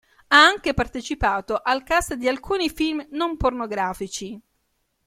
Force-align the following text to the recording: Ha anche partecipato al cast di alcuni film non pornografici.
Ha 0.29 0.35
anche 0.43 0.73
partecipato 0.73 1.59
al 1.61 1.83
cast 1.83 2.15
di 2.15 2.27
alcuni 2.27 2.71
film 2.71 3.05
non 3.11 3.37
pornografici. 3.37 4.41